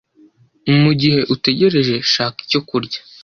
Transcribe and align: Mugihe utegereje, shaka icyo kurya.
Mugihe 0.81 1.19
utegereje, 1.33 1.95
shaka 2.13 2.37
icyo 2.45 2.61
kurya. 2.69 2.99